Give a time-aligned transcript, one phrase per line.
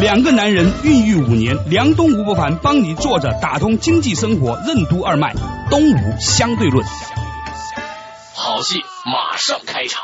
[0.00, 5.34] 两个男人孕育五年，梁东吴伯凡帮你坐着打通经济生活任督二脉，
[5.68, 6.84] 东吴相对论。
[8.34, 10.02] 好戏马上开场。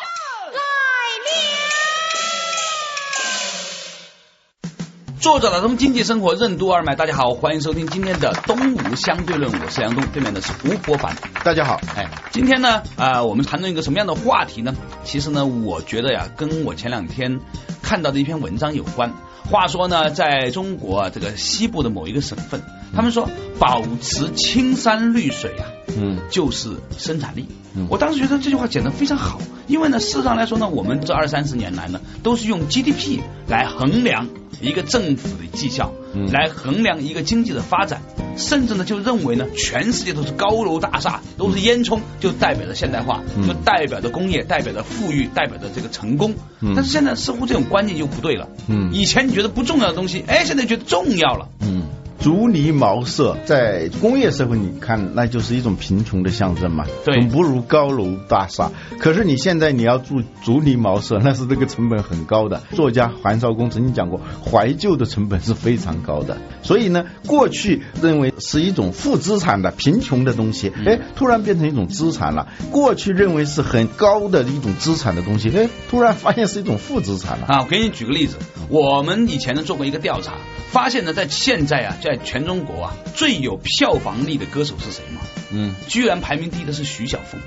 [5.20, 11.16] 作者打通经济生活任督二脉，大家好，欢迎收听今天的东吴相对论，我是梁东，对面的是吴伯凡。
[11.42, 14.74] 大家好，哎，今天呢，啊，我们谈论一个什么样的话题呢？
[15.02, 17.40] 其实呢，我觉得呀，跟我前两天
[17.82, 19.12] 看到的一篇文章有关。
[19.50, 22.60] 话说呢，在中国，这个西部的某一个省份，
[22.94, 25.64] 他们说保持青山绿水啊，
[25.96, 27.46] 嗯，就是生产力。
[27.88, 34.28] 我当时觉得这句话讲的非常好，因为呢，事实上来说呢，我们这二三十年来呢，都是用 GDP 来衡量
[34.60, 35.92] 一个政府的绩效，
[36.32, 38.02] 来衡量一个经济的发展，
[38.36, 46.34] 甚至呢，就认为呢，全世界都是高楼大厦，都是烟囱，就代表着现代化，就代表着工业，代表着富裕，代表着这个成功。
[46.74, 48.48] 但是现在似乎这种观念就不对了。
[48.66, 51.48] 嗯，以前你觉得不重要的东西，哎，现在觉得重要了。
[51.60, 51.84] 嗯。
[52.20, 58.72] 竹篱茅舍，在工业社会你看，那就是一种贫穷的象征嘛，总不如高楼大厦。
[58.98, 62.60] 可是你现在你要住竹篱茅舍，那是这个成本很高的。
[62.72, 66.38] 作家韩少功曾经讲过，怀旧的成本是非常高的。
[66.62, 72.48] 所以呢，过去认为是一种负资产的贫穷的东西，哎，突然变成一种资产了。
[72.72, 77.46] 过去认为是很高的一种资产的东西，哎，突然发现是一种负资产了。
[77.46, 78.36] 啊，我给你举个例子，
[78.68, 80.34] 我们以前呢做过一个调查，
[80.72, 81.96] 发现呢在现在啊。
[82.08, 85.20] 在全中国啊，最有票房力的歌手是谁吗？
[85.52, 87.38] 嗯，居然排名第一的是徐小凤。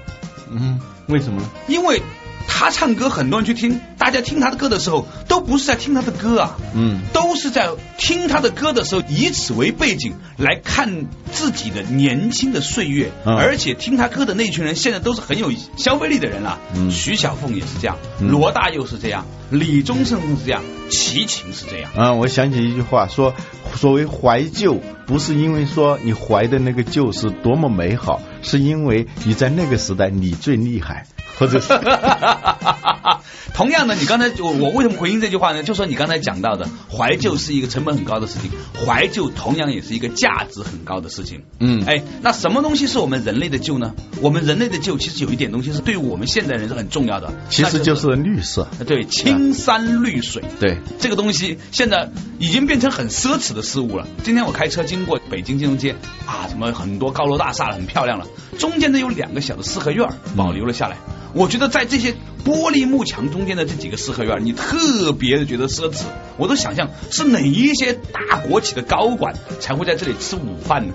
[0.52, 1.50] 嗯，为什么呢？
[1.68, 2.02] 因为。
[2.48, 16.60] 他唱歌，很多人去听，大家听他的歌的时候，都不是在听他的歌啊，嗯，都是在听他的歌的时候，以此为背景来看自己的年轻的岁月，而且听他歌的那群人，现在都是很有消费力的人了。
[16.92, 21.92] 徐小凤也是这样，罗大佑是这样，李宗盛是这样，齐秦是这样。
[21.96, 23.34] 嗯，我想起一句话，说
[23.76, 31.08] 所谓怀旧，不是因为说你怀的那个旧是多么美好，是因为你在那个时代你最厉害。
[31.42, 31.70] 或者是，
[33.56, 35.64] 同样的，你刚才我我为什么回应这句话呢？
[35.64, 38.52] 就说你刚才讲到的怀旧是一个成本很高的事情，
[38.86, 41.42] 怀旧同样也是一个价值很高的事情。
[41.58, 43.96] 嗯，哎，那什么东西是我们人类的旧呢？
[44.22, 48.68] 我们人类的旧其实有一点东西是对于我们现代人是很重要的，其实就是绿色。
[48.86, 50.44] 对，青山绿水。
[50.60, 54.06] 对，这个东西现在已经变成很奢侈的事物了。
[54.24, 55.96] 今天我开车经过北京金融街
[56.28, 58.28] 啊，什么很多高楼大厦了，很漂亮了，
[58.60, 60.98] 中间呢有两个小的四合院保留了下来。
[61.34, 62.14] 我觉得在这些
[62.46, 66.04] 玻璃幕墙中间的这几个四合院，你特别的觉得奢侈。
[66.38, 70.94] 我都想象是哪一些大国企的高管才会在这里吃午饭呢？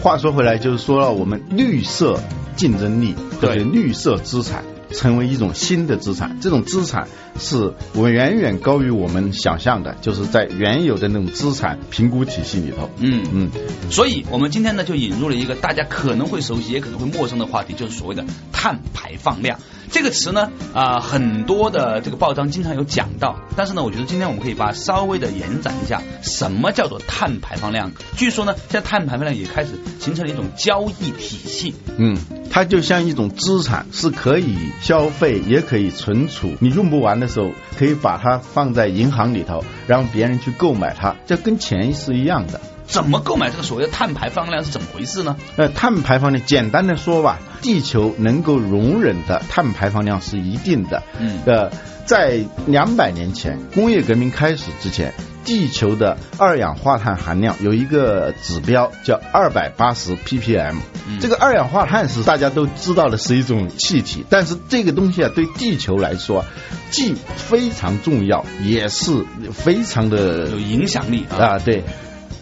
[0.00, 2.20] 话说回来，就是说了我们绿色
[2.56, 4.64] 竞争力或者绿色资产。
[4.92, 7.08] 成为一种新的资产，这种资产
[7.38, 12.90] 是我远远高于我们想象的，就是在原有的那种资产评估体系里头。
[12.98, 13.50] 嗯嗯，
[13.90, 19.58] 所以我们今天呢就引入了一个大家可能会熟悉也可能会陌生的话题，就是所谓的碳排放量。
[19.92, 27.92] 这个词呢啊很多的这个报章经常有讲到，但是呢我觉得今天我们可以把它稍微的延展一下，什么叫做碳排放量？
[28.16, 31.74] 据说呢现在碳排放量也开始形成了一种交易体系。
[31.98, 32.16] 嗯。
[32.54, 36.54] 它就像一种资产，是可以消费，也可以存储。
[36.60, 42.60] 你用不完的时候，可以把它放在银行里头，让别人去购买它，这跟钱是一样的。
[42.86, 45.36] 怎么购买这个所谓的碳排放量是怎么回事呢？
[45.56, 51.02] 呃，碳排放量简单的说吧，地球能够容忍的碳排放量是一定的。
[51.18, 51.40] 嗯。
[51.46, 51.70] 呃，
[52.06, 55.12] 在两百年前工业革命开始之前。
[55.44, 60.76] 地球的二氧化碳含量有一个指标叫二百八十 ppm，
[61.20, 66.44] 这个二氧化碳是大家都知道的是一种气体，但是这个东西啊对地球来说
[66.92, 71.58] 既非常重要，也是非常的有影响力啊。
[71.58, 71.82] 对，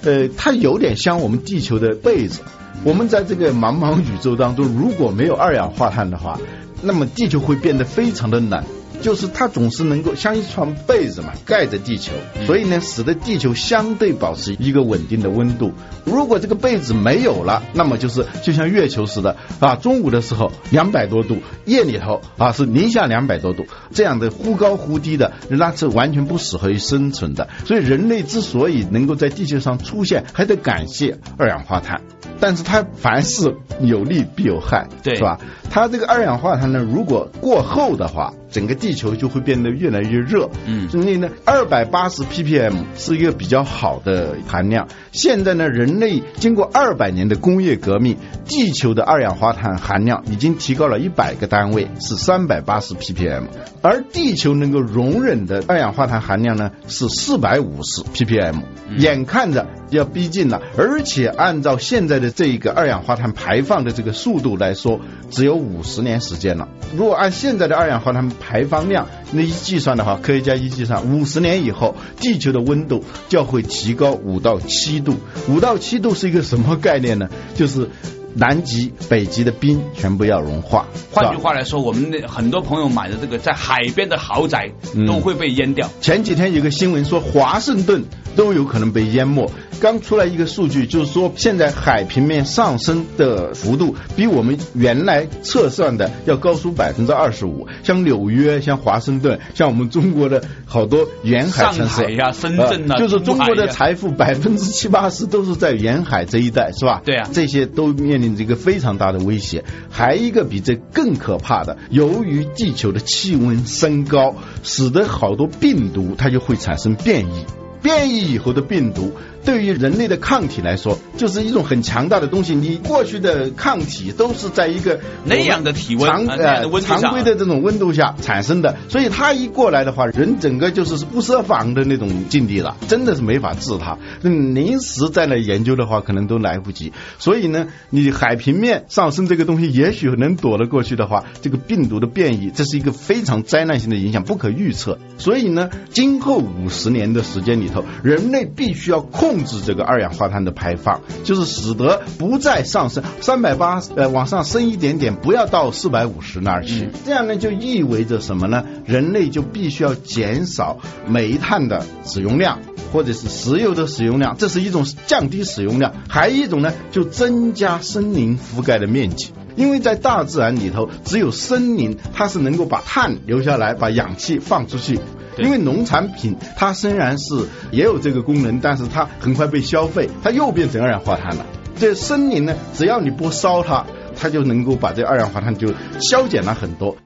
[0.03, 2.41] 呃，它有点像我们地球的被子。
[2.83, 6.39] 我们在这个茫茫宇宙当中，如果没有二氧化碳的话，
[6.83, 8.65] 那么地球会变得非常的冷。
[9.01, 12.13] 就是它总是能够像一床被子嘛，盖着地球，
[12.47, 15.73] 所以呢，使得地球相对保持一个稳定的温度。
[16.05, 27.49] 如果这个被子没有了，那么就是就像月球似的啊，中午的时候两百多度，夜里头啊是零下两百多度，这样的忽高忽低的，那是完全不适合于生存的。
[27.65, 32.03] 所以人类之所以能够在地球上出现，还得感谢二氧化碳。
[32.39, 35.39] 但是它凡事有利必有害，对，是吧？
[35.71, 38.33] 它这个二氧化碳呢，如果过厚的话。
[38.51, 44.89] 整个地球就会变得越来越热，嗯，所以呢，二百八十 ppm 是一个比较好的含量。
[45.13, 53.45] 现在呢，人类经过二百年的工业革命，地球的二氧化碳含量已经提高了一百个单位，是三百八十 ppm，
[53.83, 58.63] 而地球能够容忍的二氧化碳含量呢是四百五十 ppm，
[58.97, 65.01] 眼看着要逼近了，而且按照现在的这一个二氧化碳排放的这个速度来说，
[65.31, 66.69] 只有五十年时间了。
[66.97, 75.15] 如果按现在的二氧化碳排放量那一计算的话，科学家一计算，五十年以后，地球的温度就会提高五到七度。
[75.49, 77.29] 五到七度是一个什么概念呢？
[77.55, 77.89] 就是。
[78.35, 80.87] 南极、北极的冰全部要融化。
[81.11, 84.71] 换句话来说，我们的很多朋友买的这个在海边的豪宅
[85.07, 85.89] 都会被淹掉。
[86.01, 88.05] 前几天有个新闻说，华盛顿
[88.37, 89.51] 都有可能被淹没。
[89.81, 97.67] 刚出来一个数据，就是说现在海平面上升的幅度比我们原来测算的要高出百分之二十五。
[97.83, 107.01] 像纽约、像华盛顿、像我们中国的好多沿海城市呀、深圳啊，就是中国的财富百分之七八十都是在沿海这一带，是吧？
[107.03, 108.20] 对啊，这些都面。
[108.21, 117.47] 面临着一个非常大的威胁，还一个比这更可怕的，由于地球的气温升高，使得好多病毒它就会产生变异，
[117.83, 119.13] 变异以后的病毒。
[119.43, 122.55] 对于人类的抗体来说，就是一种很强大的东西。
[122.55, 133.97] 你过去的抗体都是在一个那样的体温、常常规的这种温度下产生的，所以它一过来的话，人整个就是不设防的那种境地了，真的是没法治它。
[134.23, 136.93] 临时再来研究的话，可能都来不及。
[137.19, 144.99] 所以呢，你海平面上升这个东西，也许能躲得过去的话，这个病毒的变异，这是一个非常灾难性的影响，不可预测。
[145.17, 149.31] 所以呢，今后五十年的时间里头，人类必须要控。
[149.31, 156.89] 控制这个二氧化碳的排放，就是使得不再上升三百八呃往上升一点点，不要到四百五十那儿去。
[157.07, 158.65] 这样呢，就意味着什么呢？
[158.87, 162.59] 人类就必须要减少煤炭的使用量，
[162.93, 169.31] 或者是石油的使用量，这是一种降低使用量；还一种呢，就增加森林覆盖的面积。
[169.55, 174.99] 因为在大自然里头，只有森林它是能够把碳留下来，把氧气放出去。
[175.39, 181.47] 因为农产品它虽然是也有这个功能，但是它很快被消费，它又变成二氧化碳了。
[181.77, 183.87] 这森林呢，只要你不烧它，
[184.17, 186.97] 它就能够把这二氧化碳就消减了很多。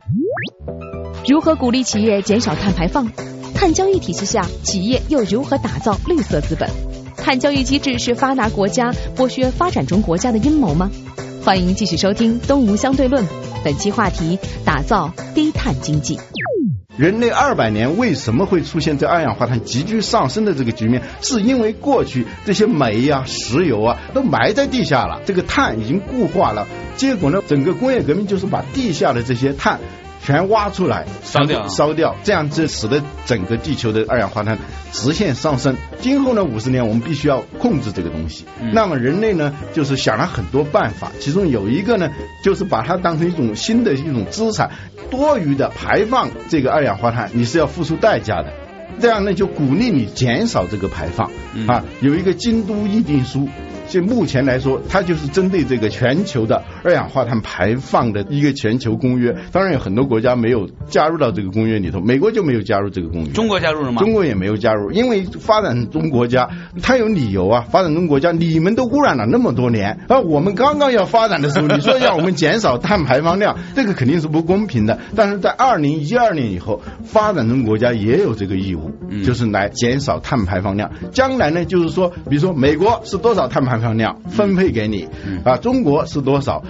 [1.28, 3.10] 如何鼓励企业减少碳排放？
[3.54, 6.68] 碳交易体系下，企业又如何打造绿色资本？
[7.16, 10.90] 碳交易机制是发达国家剥削发展中国家的阴谋吗？
[11.44, 13.24] 欢迎继续收听《东吴相对论》，
[13.64, 16.18] 本期话题：打造低碳经济。
[16.96, 21.02] 人类二百年为什么会出现这二氧化碳急剧上升的这个局面？
[21.20, 26.68] 是因为过去这些煤呀、石油啊都埋在地下了，这个碳已经固化了。
[26.96, 29.80] 结果呢，整个工业革命就是把地下的这些碳。
[30.24, 34.58] 全挖出来烧掉，烧掉，这样就使得整个地球的二氧化碳
[34.90, 35.76] 直线上升。
[36.00, 38.46] 今后呢，五十年我们必须要控制这个东西。
[38.72, 42.10] 那么人类呢，就是想了很多办法，其中有一个呢，
[42.42, 44.70] 就是把它当成一种新的一种资产，
[45.10, 48.50] 多余的排放这个二氧化碳，你是要付出代价的。
[48.98, 51.30] 这样呢，就鼓励你减少这个排放
[51.66, 51.84] 啊。
[52.00, 53.46] 有一个京都议定书。
[53.88, 59.34] 就目前来说，它就是针对这个全球的二氧化碳排放的一个全球公约。
[59.52, 63.30] 当然有很多国家没有加入到这个公约里头，美国就没有加入这个公约。
[63.32, 64.00] 中国加入了吗？
[64.00, 66.48] 中国也没有加入，因为发展中国家
[66.82, 67.66] 它有理由啊。
[67.70, 74.98] 发展中国家你们都污染了那么多年，而我们刚刚要发展的时候，你说要我们减少碳排放量，这个肯定是不公平的。
[75.14, 78.90] 但是在二零一二年以后，发展中国家也有这个义务，
[79.24, 80.90] 就是来减少碳排放量。
[81.12, 83.73] 将来呢，就是说，比如说美国是多少碳排？
[83.74, 85.08] 排放量分配给你
[85.44, 86.62] 啊，中国是多少？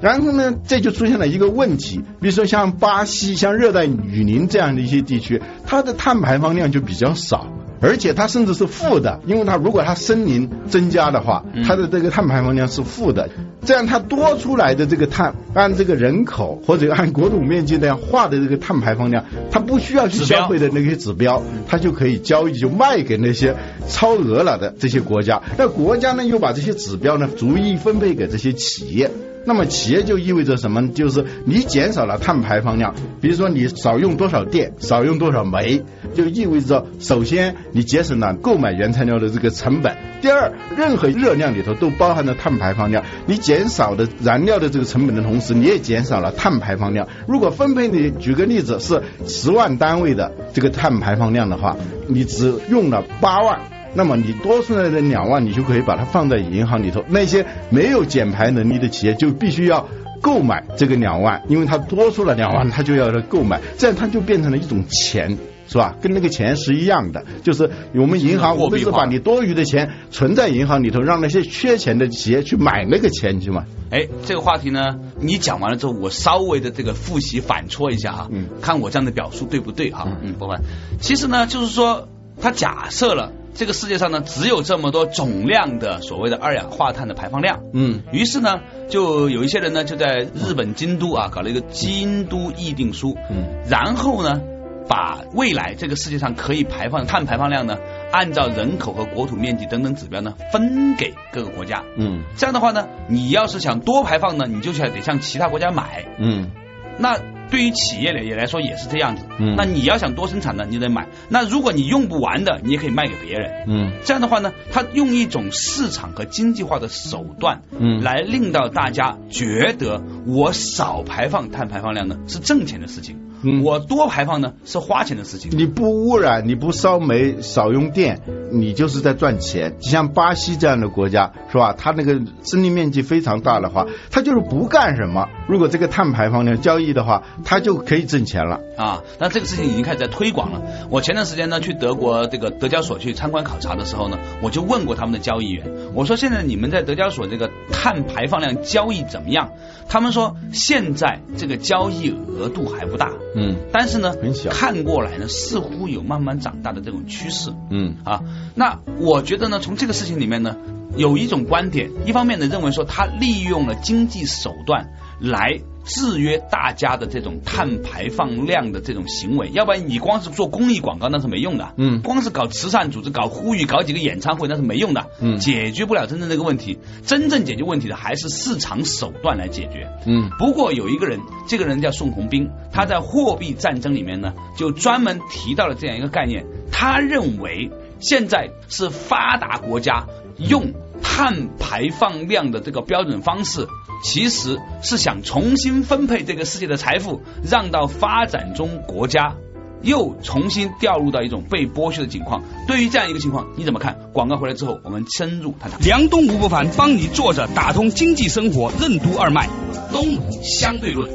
[0.00, 7.46] 然后呢，这就出现了一个问题，比如说像巴西、像热带雨林这样的一些地区，它的碳排放量就比较少。
[7.80, 13.28] 而且它甚至是负的，因为它如果它森林增加的话，它的这个碳排放量是负的。
[13.64, 23.56] 这样它多出来的这个碳，按这个人口或者按国土面积那样画的这个碳排放量，它不需要去消费的那些指标，它就可以交易，就卖给那些
[23.88, 25.42] 超额了的这些国家。
[25.58, 29.10] 那国家呢，又把这些指标呢逐一分配给这些企业。
[29.46, 30.88] 那么企业就意味着什么？
[30.88, 35.84] 就是你减少了碳排放量，比如说你少用多少电，少用多少煤，
[36.14, 39.96] 就意味着首先你节省了购买原材料的这个成本。
[40.20, 47.06] 第二，任何热量里头都包含着碳排放量，你减少的燃料的这个成本的同时，你也减少了碳排放量。
[47.28, 51.76] 如果分配你举个例子是十万单位的这个碳排放量的话，
[52.08, 53.60] 你只用了八万。
[53.96, 57.02] 那么你多出来的两万，你就可以把它放在银行里头。
[57.08, 59.88] 那些没有减排能力的企业，就必须要
[60.20, 65.96] 购买这个两万，因为它多出了两万，它就要购买，这样它就变成了一种钱，是吧？
[66.00, 73.64] 跟那个钱是一样的，就是我们银行，我们是把你多余的钱存在银行里头，让那些缺钱的企业去买那个钱去嘛。
[73.90, 80.06] 哎，这个话题呢，你讲完了之后，我稍微的这个复习反戳一下哈，嗯，看我这样的表述对不对哈？
[80.22, 80.60] 嗯，不问。
[81.00, 82.08] 其实呢，就是说，
[82.40, 83.32] 他假设了。
[83.56, 87.62] 这个世界上呢，只有这么多总量的所谓的二氧化碳的排放量。
[87.72, 88.60] 嗯，于是呢，
[88.90, 93.16] 就有一些人呢，就在日本京都啊，搞了一个京都议定书。
[93.30, 94.42] 嗯，然后呢，
[94.88, 97.78] 把未来这个世界上可以排放碳排放量呢，
[98.12, 101.82] 按照人口和国土面积等等指标呢，分给各个国家。
[101.96, 106.04] 嗯，这样的话呢，你要是想多排放呢，你就想得向其他国家买。
[106.18, 106.50] 嗯，
[106.98, 107.18] 那。
[107.50, 111.06] 对于企业来也来说也是这样子，嗯，那你要想多生产呢，你得买。
[111.28, 123.25] 那如果你用不完的，你也可以卖给别人，嗯，这样的话呢，他用一种市场和经济化的手段，嗯，来令到大家觉得我少排放碳排放量呢是挣钱的事情。
[123.64, 125.50] 我多排放呢是花钱的事情。
[125.56, 128.20] 你不污染，你不烧煤，少用电，
[128.52, 129.76] 你就是在赚钱。
[129.80, 131.74] 像巴西这样的国家是吧？
[131.76, 135.28] 它那个森林面积非常大的话，它就是不干什么。
[135.48, 139.02] 如果这个碳排放量交易的话，它就可以挣钱了啊。
[139.18, 140.62] 那这个事情已经开始在推广了。
[140.90, 149.50] 我前段时间呢去德国这个德交所去参观考察的时候呢，我就问过他们的交易员，我说现在你们在德交所这个碳排放量交易怎么样？
[149.88, 153.12] 他们说现在这个交易额度还不大。
[153.36, 154.14] 嗯，但是呢，
[154.50, 157.52] 看过来呢，似乎有慢慢长大的这种趋势。
[157.70, 157.96] 嗯。
[158.02, 158.22] 啊，
[158.54, 160.56] 那我觉得呢，从这个事情里面呢，
[160.96, 164.88] 有一种观点，一方面呢认为说，他利用了经济手段
[165.20, 165.60] 来。
[165.88, 176.80] 制约大家的这种碳排放量的这种行为，要不然你光是做公益广告那是没用的，嗯，光是搞慈善组织、搞呼吁、搞几个演唱会那是没用的，嗯，解决不了真正这个问题。
[177.04, 180.28] 真正解决问题的还是市场手段来解决，嗯。
[180.40, 187.70] 不过有一个人，这个人叫宋鸿兵，他在货币战争里面呢，就专门提到了这样一个概念，他认为
[188.00, 190.72] 现在是发达国家用
[191.02, 193.66] 碳排放量的这个标准方式。
[194.04, 199.36] 其实是想重新分配这个世界的财富，让到发展中国家
[199.80, 202.42] 又重新掉入到一种被剥削的境况。
[202.68, 203.98] 对于这样一个情况，你怎么看？
[204.12, 205.78] 广告回来之后，我们深入探讨。
[205.78, 209.48] 梁东吴不凡帮你坐着打通经济生活任督二脉，
[209.90, 211.10] 东吴相对论。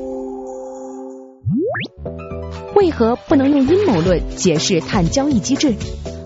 [2.76, 5.76] 为何不能用阴谋论解释碳交易机制？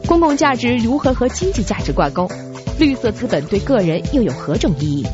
[0.08, 2.30] 公共价值如何和经济价值挂钩？
[2.77, 5.05] 绿色资本对个人又有何种意义？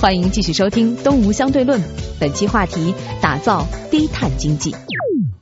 [0.00, 1.80] 欢迎继续收听《东吴相对论》，
[2.20, 4.72] 本期话题：打造低碳经济。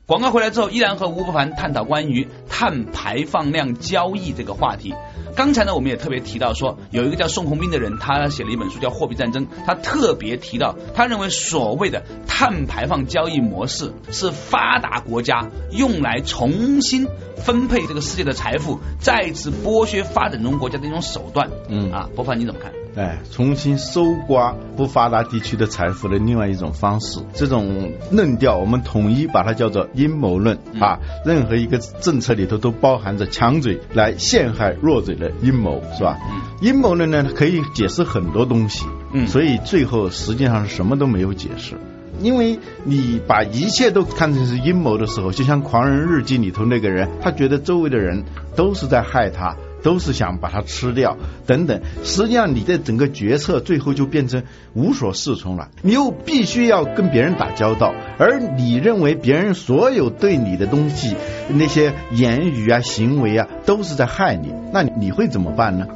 [0.06, 4.94] 广告回来之后，依然和吴不凡探讨关于碳排放量交易这个话题。
[5.34, 21.50] 刚才呢，我们也特别提到说，有一个叫宋鸿兵的人，他写了一本书叫《货币战争》，他特别提到，他认为所谓的碳排放交易模式是发达国家用来重新分配这个世界的财富，再次剥削发展中国家的一种手段。
[21.68, 22.72] 嗯啊，波凡你怎么看？
[22.96, 30.98] 哎，重新搜刮不发达地区的财富的另外一种方式，这种论调我们统一把它叫做阴谋论啊。
[31.22, 36.18] 任何一个政策里头都包含着强嘴来陷害弱嘴的阴谋，是吧？
[36.62, 41.74] 阴谋论呢可以解释很多东西，嗯，所以最后实际上是什么都没有解释，
[42.22, 48.24] 因为你把一切都看成是阴谋的时候，就像《狂人日记》里头那个人，他觉得周围的人
[48.54, 49.54] 都是在害他。
[49.86, 51.16] 都是想把它吃掉，
[51.46, 51.80] 等等。
[52.02, 54.42] 实际上，你的整个决策最后就变成
[54.74, 55.68] 无所适从了。
[55.80, 61.14] 你又必须要跟别人打交道，而你认为别人所有对你的东西、
[61.48, 65.86] 那些言语啊、行为啊，都是在害你，那你会怎么办呢？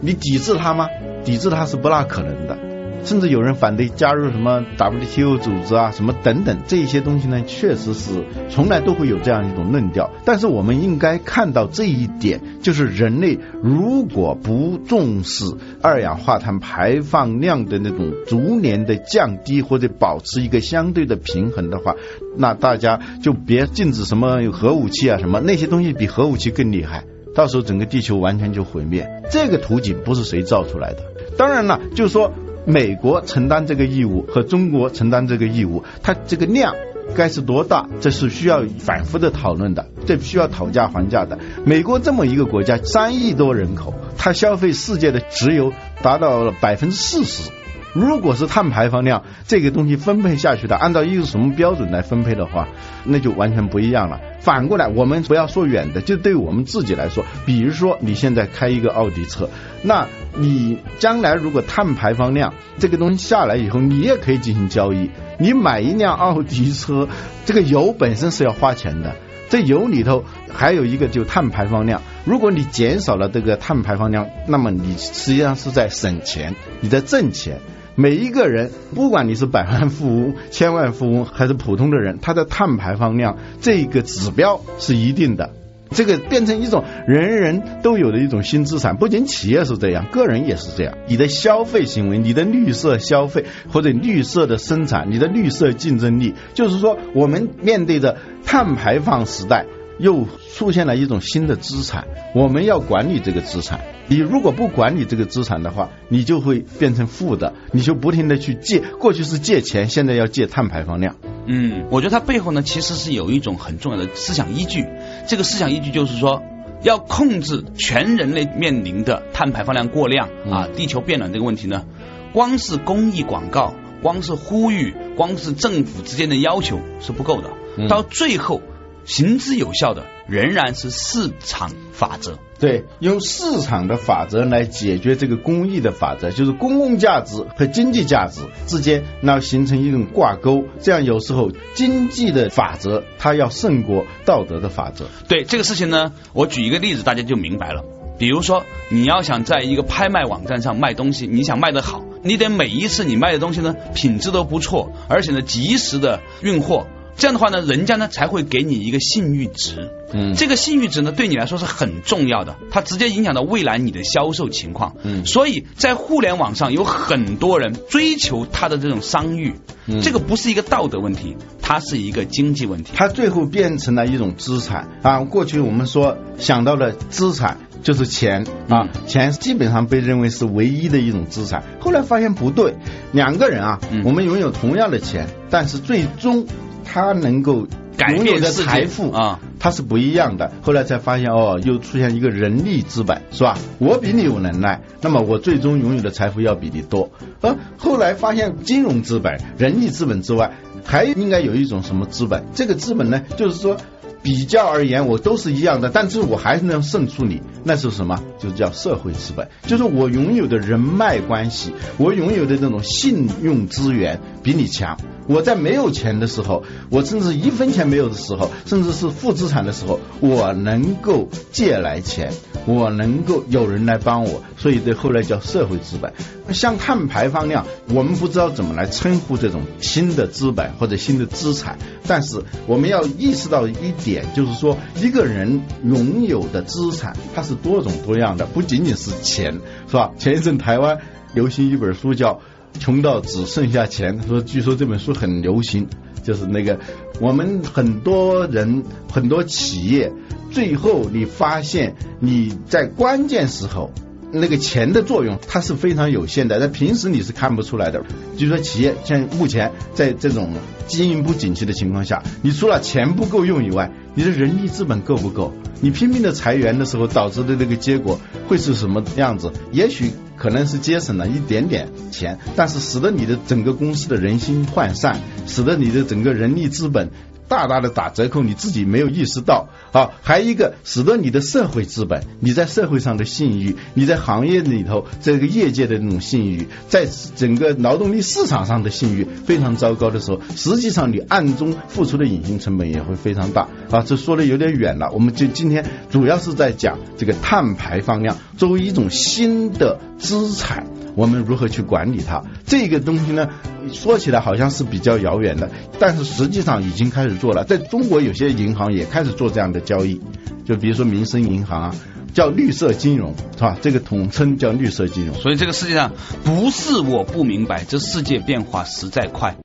[0.00, 0.88] 你抵制他吗？
[1.22, 2.73] 抵制他是不大可能的。
[3.04, 7.42] 甚至有人反对加入什么 WTO 组织啊，什么等等这些东西呢？
[7.46, 10.10] 确实是从来都会有这样一种论调。
[10.24, 15.44] 但是我们应该看到这一点，就是人类如果不重视
[15.82, 21.94] 二氧化碳排放量的那种逐年的降低或者保持一个相对的平衡的话，
[22.38, 29.06] 那大家就别禁止什么核武器啊，什么那些东西比核武器更厉害，到时候整个地球完全就毁灭。
[29.30, 31.02] 这个图景不是谁造出来的。
[31.36, 32.32] 当然了，就是说。
[32.66, 36.74] 美国承担这个义务和中国承担这个义务，它这个量
[37.14, 37.86] 该是多大？
[38.00, 41.38] 这是需要反复的讨论的，这需要讨价还价的。
[41.64, 47.50] 美国这么一个国家，三亿多人口，它消费世界的石油达到了百分之四十。
[47.94, 52.66] 如果是碳排放量这个东西分配下去的，按照一个什么标准来分配的话，
[53.04, 54.20] 那就完全不一样了。
[54.40, 59.48] 反过来，我们不要说远的，就对我们自己来说，比如说你现在开一个奥迪车，
[59.82, 65.10] 那你将来如果碳排放量这个东西下来以后，你也可以进行交易。
[65.38, 67.08] 你买一辆奥迪车，
[67.46, 69.14] 这个油本身是要花钱的，
[69.48, 72.02] 这油里头还有一个就碳排放量。
[72.24, 77.60] 如果你减少了这个碳排放量，那么你实际上是在省钱，你在挣钱。
[77.96, 85.50] 每一个人，不管你是百万富翁、千万富翁还是普通的人，他的碳排放量这个指标是一定的。
[85.90, 90.94] 这个变成一种人人都有的一种新资产，不仅企业是这样，个人也是这样。
[91.06, 99.66] 你的消费行为，你的绿色消费或者绿色的生产，你的绿色竞争力，就是说，我们面对着碳排放时代。
[99.98, 103.80] 又出现了一种新的资产，我们要管理这个资产。
[104.08, 108.80] 你如果不管理这个资产的话，你就会变成负的，你就不停的去借。
[108.98, 111.16] 过去是借钱，现在要借碳排放量。
[111.46, 114.86] 嗯，我觉得它背后呢，其实是有一种很重要的思想依据。
[115.28, 116.42] 这个思想依据就是说，
[116.82, 121.84] 要控制全人类面临的碳排放量过量啊，地球变暖这个问题呢，
[122.32, 127.88] 光是公益广告，光是呼吁，光是政府之间的要求是不够的。
[127.88, 128.60] 到最后。
[129.04, 132.38] 行之有效的仍然是市场法则。
[132.58, 140.64] 对，用市场的法则来解决这个公益的法则，就是公共价值和经济价值之间，那形成一种挂钩。
[140.80, 145.06] 这样有时候经济的法则它要胜过道德的法则。
[145.28, 147.84] 对这个事情呢，我举一个例子，大家就明白了。
[148.16, 156.86] 比如说，你要想在一个拍卖网站上卖东西，你想卖得好，你得每一次你卖的东西呢品质都不错，而且呢及时的运货。
[157.16, 159.90] 这样的话呢，人家呢才会给你一个信誉值。
[160.12, 164.94] 嗯，这个信誉值呢，对你来说是很重要的，它直接影响到未来你的销售情况。
[165.02, 169.54] 嗯，所以在互联网上有很多人追求他的这种商誉，
[169.86, 172.92] 嗯这个不是一个道德问题，它是一个经济问题。
[172.94, 175.20] 它最后变成了一种资产啊！
[175.20, 181.64] 过去我们说想到了资产就是钱啊，钱基本上被认为是唯一的一种资产。
[181.80, 182.74] 后来发现不对，
[183.12, 186.46] 两个人啊，我们拥有同样的钱，但是最终。
[186.84, 187.66] 他能够
[188.10, 190.52] 拥有的财富啊，他是不一样的。
[190.62, 193.58] 后来才发现哦，又出现一个人力资本，是吧？
[193.78, 197.10] 我比你有能耐，那么我最终拥有的财富要比你多。
[197.40, 200.52] 而后来发现金融资本、人力资本之外，
[200.84, 202.44] 还应该有一种什么资本？
[202.54, 203.76] 这个资本呢，就是说。
[204.24, 208.22] 比较而言，我都是一样的，但是我还是能胜出你，那是什么？
[208.38, 214.96] 就叫社会资本，就是我拥有的人脉关系，我拥有的这种信用资源比你强。
[215.26, 222.32] 我在没有钱的时候，我甚至一分钱没有的时候，甚至是负资产的时候，我能够借来钱，
[222.64, 226.14] 我能够有人来帮我，所以这后来叫社会资本。
[226.52, 240.12] 像碳排放量，我们不知道怎么来称呼这种新的资本或者新的资产，但是我们要意识到一点，也就是说一个人拥有的资产它是多种多样的，不仅仅是钱，是吧？
[240.16, 240.98] 前一阵台湾
[241.34, 242.40] 流行一本书叫。
[242.80, 245.86] 穷到只剩下钱，说据说这本书很流行，
[246.24, 246.80] 就是那个
[247.20, 250.12] 我们很多人很多企业，
[250.50, 253.92] 最后你发现你在关键时候
[254.34, 258.04] 那个钱的作用它是非常有限的，在平时你是看不出来的。
[258.36, 260.54] 就说企业像目前在这种
[260.86, 265.52] 经营不景气的情况下，你除了钱不够用以外，你的人力资本够不够？
[265.80, 269.52] 你拼命的裁员的时候导致的那个结果会是什么样子？
[269.72, 270.10] 也许。
[270.36, 277.08] 可能是节省了一点点钱，但是使得你的整个公司的人心涣散，使得你的整个人力资本。
[277.48, 280.10] 大大的打折扣，你自己没有意识到啊。
[280.22, 294.02] 还一个，使得你的社会资本，你在社会上的信誉，你在行业里头这个业界的那种信誉，在整个劳动力市场上的信誉非常糟糕的时候，实际上你暗中付出的隐形成本也会非常大啊。
[294.02, 300.86] 这说的有点远了，我们就今天主要是在讲这个碳排放量作为一种新的资产。
[301.14, 302.42] 我们如何去管理它？
[302.66, 303.48] 这个东西呢，
[303.92, 307.64] 说起来好像是比较遥远的，但是实际上已经开始做了。
[307.64, 310.20] 在中国，有些银行也开始做这样的交易，
[310.64, 311.94] 就比如说民生银行啊，
[312.32, 313.76] 叫绿色金融，是吧？
[313.80, 315.34] 这个统称叫绿色金融。
[315.36, 316.12] 所以这个世界上
[316.44, 319.56] 不是我不明白，这世界变化实在快。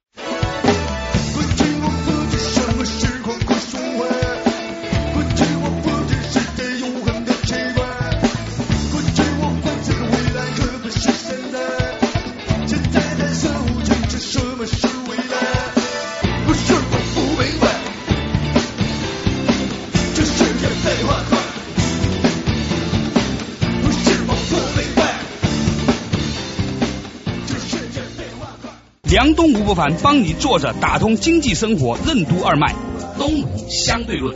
[29.35, 32.73] 东吴不凡帮你坐着打通经济生活任督二脉，
[33.17, 34.35] 东吴相对论。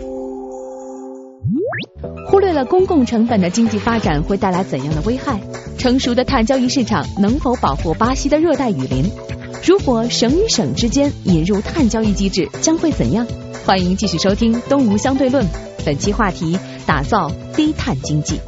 [2.28, 5.40] 忽略了公共成本的经济发展会带来怎样的危害？
[5.78, 9.06] 成熟的碳交易市场能否保护巴西的热带雨林？
[9.66, 13.26] 如果省与省之间引入碳交易机制，将会怎样？
[13.66, 15.46] 欢迎继续收听《东吴相对论》，
[15.86, 18.40] 本期话题：打造低碳经济。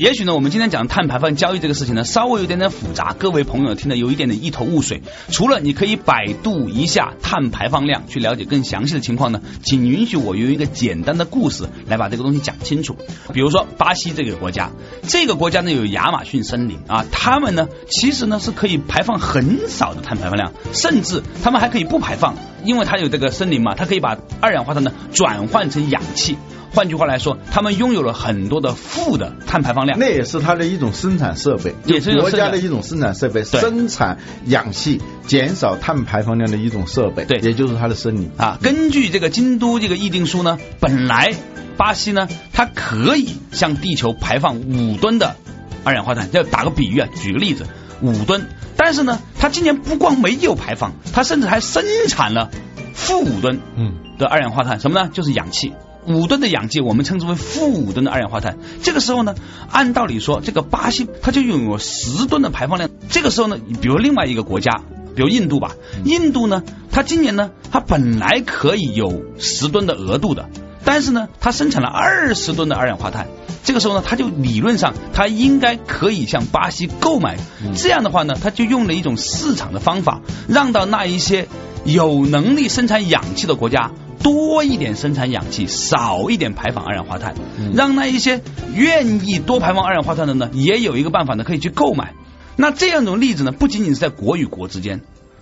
[0.00, 5.02] 也许呢，我们今天讲碳排放交易这个事情呢，稍微有点点复杂，各位朋友听得有一点点一头雾水。
[5.28, 12.96] 除了你可以百度一下碳排放量，去了解更详细的情况呢，请允许我用一个简单的故事来把这个东西讲清楚。
[13.34, 14.70] 比如说巴西这个国家，
[15.06, 26.38] 这个国家呢有亚马逊森林啊，他们呢其实呢是可以排放很少的碳排放量，甚至他们还可以不排放，因为它有这个森林嘛，它可以把二氧化碳呢转换成氧气。
[26.72, 38.58] 换句话来说，他们拥有了很多的负的碳排放量，那也是它的一种生产设备，也是国家的一种生产设备，生产氧气、减少碳排放量的一种设备，对，也就是它的森林啊。
[38.62, 41.34] 根据这个京都这个议定书呢，本来
[41.76, 45.34] 巴西呢，它可以向地球排放五吨的
[45.82, 47.66] 二氧化碳，要打个比喻啊，举个例子，
[48.00, 52.48] 五吨，但是呢，它今年不光没有排放，它甚至还生产了
[52.94, 55.10] 负五吨嗯的二氧化碳，什么呢？
[55.12, 55.72] 就是氧气。
[56.14, 58.58] 五吨的氧气，我们称之为负五吨的二氧化碳。
[58.82, 59.34] 这个时候呢，
[59.70, 62.90] 按道理说，这个巴西它就拥有十吨的排放量。
[63.08, 64.82] 这个时候呢，比如另外一个国家，
[65.14, 65.72] 比如印度吧，
[66.04, 70.48] 印度呢，它今年呢，它本来可以有十吨的额度的，
[70.84, 73.28] 但是呢，它生产了二十吨的二氧化碳。
[73.62, 77.36] 这个时候呢，它就理论上它应该可以向巴西购买。
[77.76, 81.46] 这样的话呢，它就用了一种市场的方法，让到那一些
[81.84, 83.90] 有能力生产氧气的国家。
[84.22, 87.34] 多一点生产氧气，少一点排放二氧化碳，
[87.74, 88.42] 让那一些
[88.74, 92.14] 愿意多排放二氧化碳的呢，也有一个办法呢，可以去购买。
[92.56, 95.00] 那这样一种例子呢，不仅仅是在国与国之间，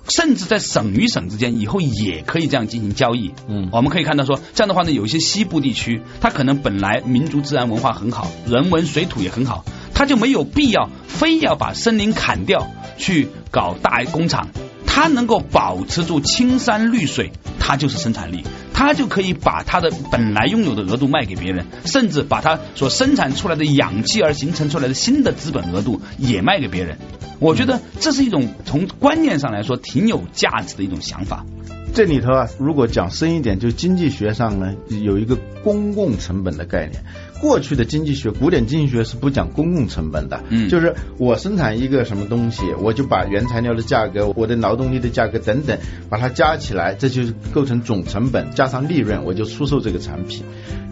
[0.09, 3.33] 甚至在省与省之间，以后也可以这样进行交易。
[3.49, 9.65] 嗯，我们可以看到说，这样的话呢，有一些西部地区，它可能本来民族自然文化很好，人文水土也很好，
[9.95, 14.49] 它就没有必要非要把森林砍掉去搞大工厂，
[15.01, 17.31] 它能够保持住青山绿水，
[17.61, 18.43] 它就是生产力。
[18.73, 26.99] 他就可以把他的本来拥有的额度卖给别人，甚至把他所生产出来的氧气而形成出来的新的资本额度也卖给别人。
[27.39, 31.45] 我觉得这是一种从观念上来说挺有价值的一种想法。
[31.95, 37.05] 这里头啊，如果讲深一点，就经济学上呢有一个公共成本的概念。
[37.41, 47.23] 过去的经济学，古典经济学是不讲公共成本的，嗯，就是我生产一个什么东西，我就把原材料的价格、我的劳动力的价格等等，把它加起来，这就
[47.53, 50.45] 构成总成本，加上利润，我就出售这个产品。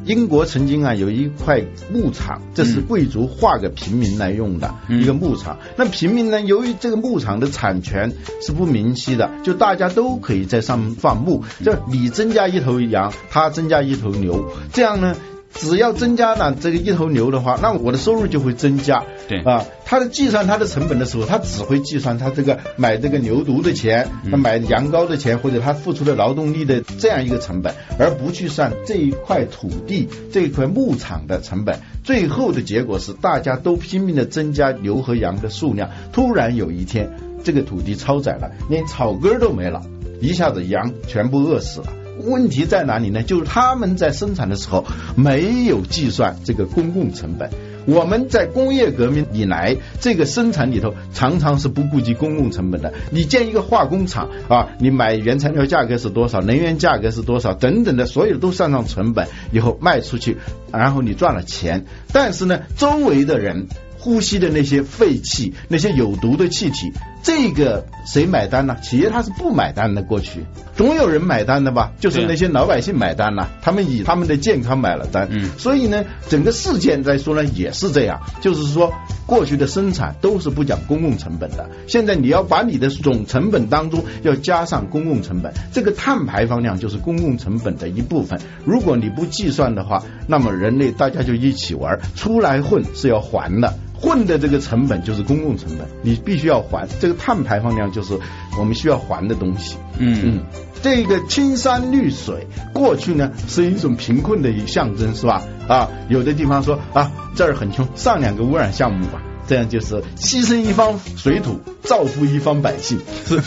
[0.04, 5.58] 英国曾经啊有一块牧场，这是贵族划给平民来用的一个牧场。
[5.76, 15.16] 那平民呢，由于这个牧场的产权是不明晰的，就大家都可以在上面放牧，就你增加一头羊，他增加一头牛，这样呢。
[15.58, 19.02] 只要增加了这个一头牛的话，那我的收入就会增加。
[19.28, 31.80] 对啊，他的计算他的成本的时候，他只会计算他这个买这个牛犊的钱，他买羊羔的钱，或者他付出的劳动力的这样一个成本，而不去算这一块土地这一块牧场的成本。
[32.04, 37.10] 最后的结果是，大家都拼命的增加牛和羊的数量，突然有一天
[37.42, 39.82] 这个土地超载了，连草根都没了，
[40.20, 41.86] 一下子羊全部饿死了。
[42.24, 43.22] 问题在哪里呢？
[43.22, 44.84] 就是他们在生产的时候
[45.16, 47.50] 没有计算这个公共成本。
[47.86, 52.92] 我们在工业革命以来，这个生产里头常常是不顾及公共成本的。
[53.10, 60.36] 你建一个化工厂啊，你买原材料价格是多少，能源价格是多少，等等的，所有都算上成本以后卖出去，
[60.72, 61.84] 然后你赚了钱。
[62.12, 63.68] 但是呢，周围的人。
[64.06, 66.92] 呼吸的那些废气，那些有毒的气体，
[67.24, 68.76] 这个谁买单呢？
[68.80, 70.04] 企业它是不买单的。
[70.04, 70.44] 过去
[70.76, 71.90] 总有人买单的吧？
[71.98, 75.26] 就是那些老百姓买单了，他们以他们的健康买了单。
[75.32, 78.92] 嗯，所以呢，整个事件来说呢，也是这样，就是说
[79.26, 81.68] 过去的生产都是不讲公共成本的。
[81.88, 88.38] 现在你要把你的总成本当中要加上公共成本，这个碳排放量就是公共成本的一部分。
[88.64, 93.74] 如果你不计算的话，那么人类大家就一起玩，出来混是要还的。
[94.00, 98.18] 混的这个成本就是公共成本，你必须要还这个碳排放量，就是
[98.58, 99.76] 我们需要还的东西。
[99.98, 100.40] 嗯嗯，
[100.82, 105.42] 这个青山绿水，过去呢是一种贫困的象征，是吧？
[105.66, 109.22] 啊，有的地方说啊这儿很穷，上两个污染项目吧。
[109.46, 113.40] 这样就是牺牲一方水土，造福一方百姓， 是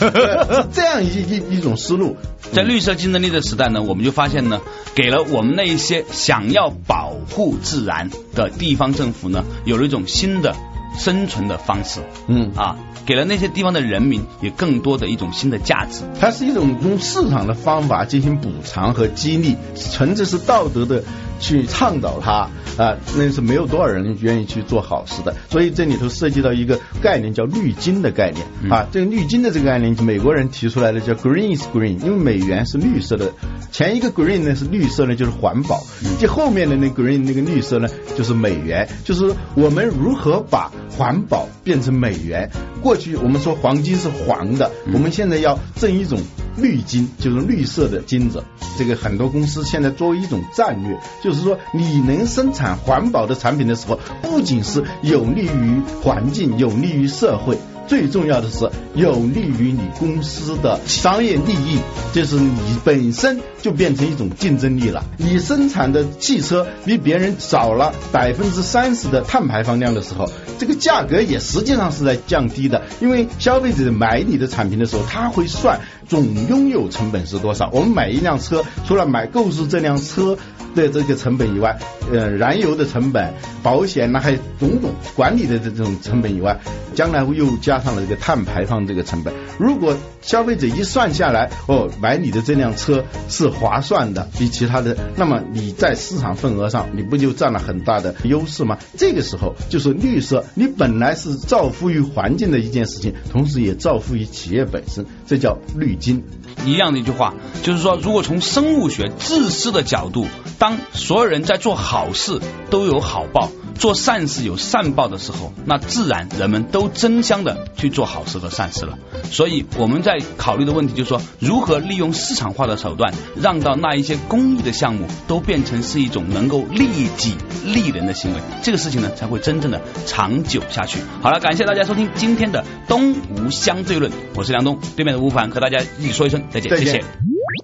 [0.72, 2.16] 这样一一一种思路。
[2.54, 4.62] 在绿色竞争力的时代呢，我们就发现呢，
[4.96, 10.56] 给了我们那一些想要保护自然的地方政府呢，有了一种新的
[10.98, 12.00] 生存的方式。
[12.28, 16.04] 嗯啊，给了那些地方的人民也更多的一种新的价值。
[16.20, 21.04] 它是一种用市场的方法进行补偿和激励，甚至是道德的。
[21.40, 25.36] 去倡导它啊，那是没有多少人愿意去做好事的。
[25.50, 28.88] 所以这里头涉及到一个概念叫绿金的概念啊。
[28.92, 33.32] 这个绿金的这个概念，美国人提出来的叫 Green is Green，因为美元是绿色的。
[33.72, 35.78] 前一个 Green 呢是绿色呢，就是环保；
[36.20, 38.88] 这后面的那 Green 那个绿色呢，就是美元。
[39.04, 42.50] 就是我们如何把环保变成美元？
[42.82, 46.20] 过去我们说黄金是黄的，我们现在要挣一种。
[46.58, 48.44] 绿金就是绿色的金子，
[48.78, 57.60] 这个很多公司现在作为一种战略，就就是说你能生产环保的产品的时候，不仅是有利于环境，有利于社会。
[57.90, 61.80] 最重要的是有利于你公司的商业利益，
[62.14, 65.04] 就是你本身就变成一种竞争力了。
[65.18, 72.84] 你生产的汽车比别人少了百分之三十的碳排放量的时候，这个价格也实际上是在降低的。
[73.02, 77.72] 因为消费者买你的产品的时候，他会算总拥有成本是多少。
[77.74, 80.38] 我们买一辆车，除了买购置这辆车。
[80.76, 81.80] 的这个成本以外，
[82.12, 86.60] 呃，燃油的成本、保险那还种种管理的这种成本以外，
[86.94, 89.34] 将来会又加上了这个碳排放这个成本。
[89.58, 98.78] 如果消费者一算下来，哦，买你的这辆车是划算的，比其他的，那么你在市场份额上，你不就占了很大的优势吗？
[98.98, 106.24] 这个时候就是绿色，你本来是造福于环境的一件事情，同时也造福于企业本身，这叫绿金。
[106.66, 110.28] 一样的一句话，就是说，如果从生物学自私的角度，
[110.58, 118.98] 当所有人在做好事都有好报，做善事有善报的时候，那自然人们都争相的去做好事和善事了。
[119.32, 130.98] 所以我们在在考虑的问题就是说，如何利用市场化的手段，让到那一些公益的项目都变成是一种能够利己利人的行为，这个事情呢才会真正的长久下去。
[131.22, 137.04] 好了，感谢大家收听今天的东吴相对论，我是梁东，对面的吴凡和大家一起说一声再见，谢谢。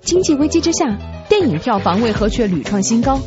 [0.03, 0.85] 经济危机之下，
[1.27, 3.19] 电影票房为何却屡创新高？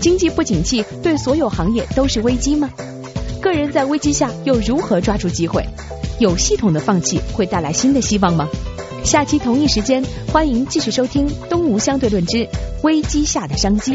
[0.00, 2.68] 经济不景气对所有行业都是危机吗？
[3.40, 5.64] 个人在危机下又如何抓住机会？
[6.18, 8.48] 有系统的放弃会带来新的希望吗？
[9.04, 10.02] 下期同一时间，
[10.32, 12.48] 欢迎继续收听《东吴相对论之
[12.82, 13.92] 危机下的商机》。